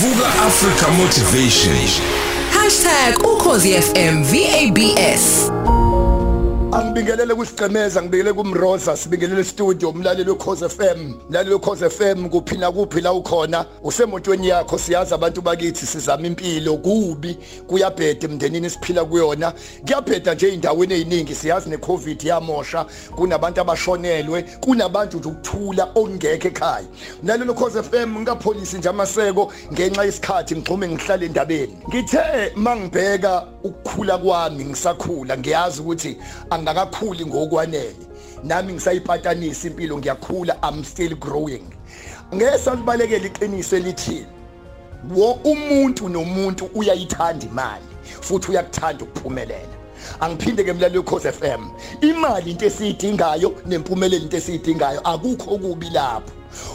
[0.00, 1.76] Vuka Africa Motivation.
[3.24, 5.50] #ukhozifm VABS
[6.74, 13.12] Angibingelele kusigcemeza ngibingelele kumroza sibingelele studio umlaleli weCause FM umlaleli weCause FM kuphina kuphi la
[13.12, 13.66] ukhona?
[13.82, 19.52] Usemotweni yakho siyazi abantu bakithi sizama impilo kubi kuyabheda emndenini siphila kuyona.
[19.86, 22.86] Kuyabheda nje endaweni eziningi siyazi necovid yamosha
[23.16, 26.86] kunabantu abashonelwe kunabantu nje ukuthula okungekho ekhaya.
[27.22, 31.78] Umlaleli weCause FM ngikapholisi nje amaseko ngenxa yesikhathi ngixhume ngihlale endabeni.
[31.88, 36.16] Ngithe mangibheka ukukhula kwami ngisakhula ngiyazi ukuthi
[36.70, 37.96] angakakhuli ngokwanele.
[38.44, 41.64] Nami ngisayipatanisa impilo ngiyakhula i'm still growing.
[42.34, 44.26] Ngesalibalekela iqiniso elithi
[45.16, 47.84] wo umuntu nomuntu uyayithanda imali
[48.20, 49.74] futhi uyakuthanda ukuphumelela.
[50.20, 56.32] Angiphinde ke mlaleli weCause FM imali into esiyidingayo nempumelelo into esiyidingayo akukho okubi lapho.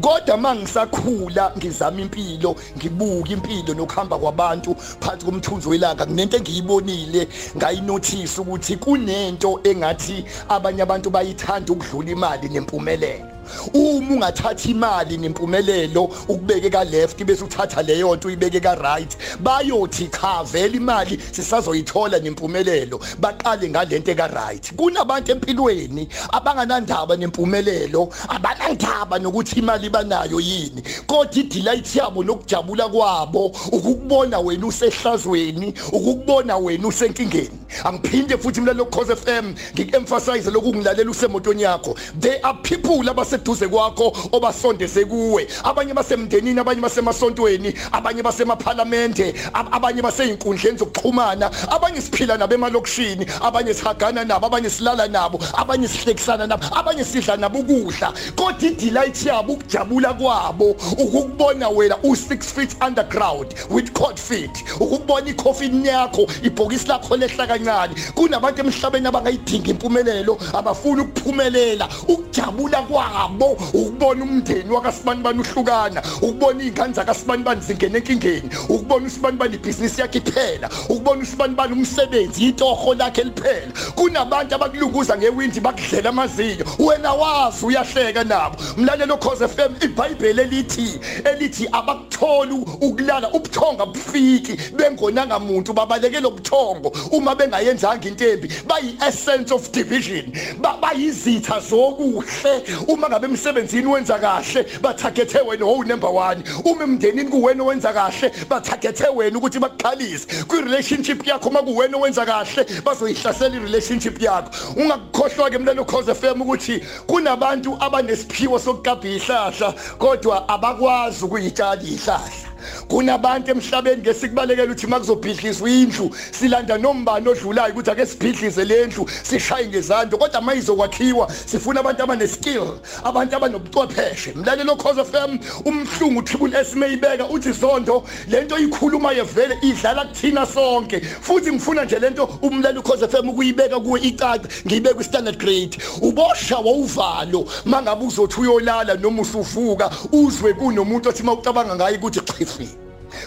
[0.00, 7.28] Kodwa mangisakhula ngizama impilo ngibuka impilo nokuhamba kwabantu phansi komthunzi welanga kunento engiyibonile.
[7.56, 13.31] Ngayinothisa ukuthi kunento engathi abanye abantu bayithanda ukudlula imali nempumelelo.
[13.74, 20.08] Uma ungathatha imali nempumelelo ukubeke ka left bese uthatha leyo nto uyibeke ka right bayothi
[20.08, 24.72] cha vele imali sisazoyithola nempumelelo baqale ngalento ka right.
[24.76, 30.82] Kunabantu empilweni abanganandaba nempumelelo abanandaba nokuthi imali banayo yini.
[31.06, 37.61] Kodwa idelight yabo nokujabula kwabo ukukubona wena usehlazweni ukukubona wena usenkingeni.
[37.84, 41.96] Angiphinde futhi mlalo cause FM ngikuemphasize lokhu ngilalela usemotweni yakho.
[42.20, 45.46] There are people abaseduze kwakho obasondeze kuwe.
[45.64, 54.24] Abanye basemndenini abanye basemasontweni abanye basemaphalamende abanye baseyinkundleni zokuxhumana abanye siphila nabo emalokishini abanye sihagana
[54.24, 58.12] nabo abanye silala nabo abanye sihlekisana nabo abanye sidla nabo ukudla.
[58.36, 64.50] Kodwa idelight yabo ukujabula kwabo ukukubona wena u6 feet underground with cold feet
[64.80, 67.94] ukubona icoffin yakho ibhokisi lakho lehla kancane.
[68.14, 71.88] Kunabantu emhlabeni abangayidinga impumelelo abafuna ukuphumelela.
[72.08, 79.36] Ukujabula kwabo ukubona umndeni wakasibani bani uhlukana ukubona izingane zakasibani bani zingena enkingeni ukubona usibani
[79.36, 83.72] bani ibhizinisi yakhe iphela ukubona usibani bani umsebenzi itoho lakhe liphela.
[83.94, 86.64] Kunabantu abakulunguza ngewindi bakudlela amazinyo.
[86.78, 88.56] Wena wazi uyahleka nabo.
[88.76, 96.92] Mlalelo cause FM iBhayibheli elithi elithi abakutholi ukulala ubuthonga bufiki bengonanga umuntu babalekela ubuthongo.
[97.12, 100.32] Uma bengayenzanga intembi bayi essence of division
[100.80, 102.88] bayizitha zokuhle.
[102.88, 108.32] Uma ngabe emsebenzini wenza kahle bathagethe wena oh number 1 uma emndenini kuwena owenza kahle
[108.48, 114.50] bathagethe wena ukuthi bakukhalise kwi relationship yakho makuwena owenza kahle bazoyihlasela i relationship yakho.
[114.76, 122.51] Ungakukhohlwa ke mlelo cause FM ukuthi kunabantu abanesiphiwo sokugabha ihlahla kodwa abakwazi ukuyitshala ihlahla.
[122.88, 130.18] Kunabantu emhlabeni ngesikubalekela ukuthi makuzobhidlizwa indlu silanda nombani odlulayo ukuthi ake sibhidlize lendlu sishaye ngezando
[130.18, 132.68] kodwa mayizokwakhiwa sifuna abantu abaneskill
[133.04, 140.04] abantu abanobuchwepheshe mlalelo cause FM umhlungu triple S mayibeka uthi zondo lento ikhuluma yevele idlala
[140.04, 145.38] kuthina sonke futhi ngifuna nje lento umlalelo cause FM ukuyibeka kuwe icaca ngiyibeka ku standard
[145.38, 145.78] grade.
[146.00, 152.20] Ubosha wawuvalo mangabe uzothi uyolala noma usuvuka uzwe kunomuntu othi mawucabanga ngaye ukuthi
[152.52, 152.81] chifi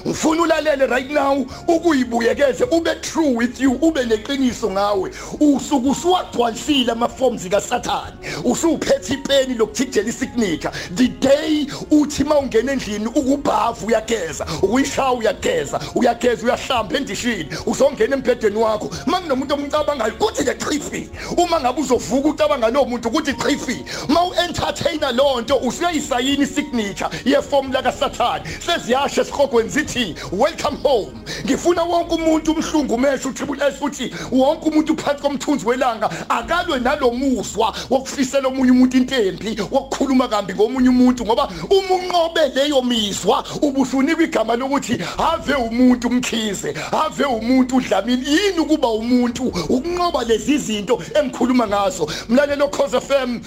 [0.07, 5.11] ngifuna ulalele right now ukuyibuyekeze ube true with you ube neqiniso ngawe.
[5.39, 8.13] Usuku usuwagcwalisile ama forms kaSathane.
[8.43, 10.71] Usuphethe ipeni lokuthijela isignature.
[10.95, 18.89] The day uthi mawungena endlini ukubhavu uyageza ukuyishaya uyageza uyageza uyahlamba endishini uzongena embhedeni wakho.
[19.05, 25.13] Mangunomuntu omcabangayo kuthi ke chifi uma ngabe uzovuka ucabanga lo muntu kuthi chifi mawu entertainer
[25.13, 31.11] lonto usuyayisayina isignature yeform la kaSathane seziyasha esikhogweni zithi welcome home.
[31.45, 37.75] Ngifuna wonke umuntu umhlungu mesho utriple S uthi wonke umuntu phansi komthunzi welanga akalwe nalomuzwa
[37.89, 44.55] wokufisela omunye umuntu intempi wokukhuluma kambi ngomunye umuntu ngoba uma unqobe leyo mizwa ubusunika igama
[44.55, 52.07] lokuthi have umuntu umkhize have umuntu udlamini yini ukuba umuntu ukunqoba lezi zinto engikhuluma ngazo?
[52.29, 53.39] Mlalelo cause FM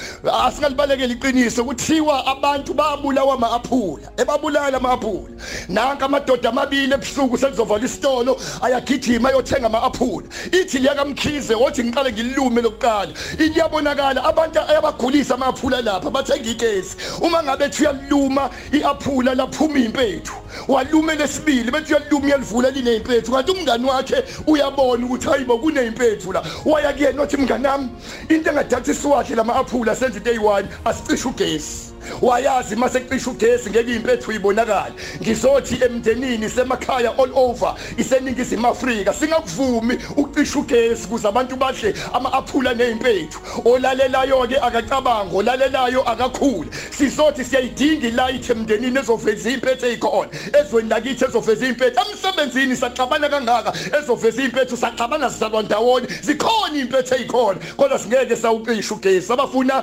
[0.45, 5.35] asingalibalekela iqiniso kuthiwa abantu babulawa ama-aphula ebabulala ama-aphula
[5.69, 13.13] nanka amadoda amabili ebusuku sekuzovala isitolo ayagijima ayothenga ama-aphula ithi liyakamkhize wothi ngiqale ngililume lokuqala.
[13.39, 20.33] Liyabonakala abantu ayabagulisa ama-aphula lapha bathenga igesi uma ngabe ethi uyaliluma i-aphula laphuma impethu.
[20.69, 26.93] Walume lesibili bethi uyaliluma uyalivula liney'mpethu kanti umngani wakhe uyabona ukuthi hayibo kuney'mpethu la waya
[26.93, 27.89] kuyena othi mnganami
[28.29, 31.89] into engadatha isiwahle lama-aphula senza into eyi-one asicishe ugesi.
[32.23, 34.93] Wayazi mase cisha ugesi ngeke impethu ibonakala
[35.23, 43.39] ngizothi emndenini semakhaya all over iseningizimu Afrika singakuvumi ucisha ugesi kuze abantu bahle ama-aphula nezimpethu
[43.65, 50.31] olalelayo ke akacabanga olalelayo akakhule sizothi siyayidinga ilight emndenini ezoveza impethu ezikhona
[50.61, 53.73] ezweni lakithi ezoveza impethu emsebenzini saxabana kangaka.
[53.99, 59.33] Ezoveza impethu saxabana sizalwa ndawonye zikhona impethu ezikhona kodwa singeke sawucisha ugesi.
[59.33, 59.83] Abafuna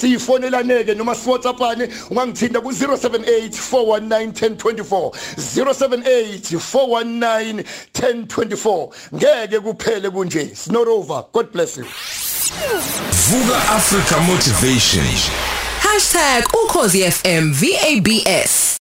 [0.00, 5.10] siyifonelaneke noma siwhatsappane ungangithinta ku 078 419 1024
[5.56, 7.64] 078 419
[7.94, 10.50] 1024 ngeke kuphele kunje.
[10.54, 11.84] Sinorova god bless you.
[13.10, 15.04] Vuka Africa Motivation.
[16.64, 18.71] #ukhozi FM VABS